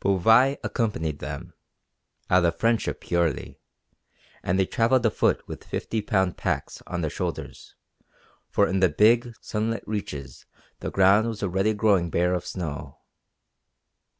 Bouvais 0.00 0.58
accompanied 0.64 1.20
them, 1.20 1.52
out 2.28 2.44
of 2.44 2.58
friendship 2.58 3.00
purely, 3.00 3.60
and 4.42 4.58
they 4.58 4.66
travelled 4.66 5.06
afoot 5.06 5.46
with 5.46 5.62
fifty 5.62 6.02
pound 6.02 6.36
packs 6.36 6.82
on 6.88 7.02
their 7.02 7.08
shoulders, 7.10 7.76
for 8.50 8.66
in 8.66 8.80
the 8.80 8.88
big, 8.88 9.36
sunlit 9.40 9.84
reaches 9.86 10.44
the 10.80 10.90
ground 10.90 11.28
was 11.28 11.40
already 11.40 11.72
growing 11.72 12.10
bare 12.10 12.34
of 12.34 12.44
snow. 12.44 12.98